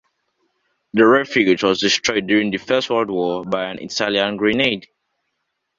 The 0.93 1.05
refuge 1.05 1.61
was 1.61 1.79
destroyed 1.81 2.25
during 2.25 2.49
the 2.49 2.57
First 2.57 2.89
World 2.89 3.11
War 3.11 3.43
by 3.43 3.65
an 3.69 3.77
Italian 3.77 4.35
grenade. 4.35 4.87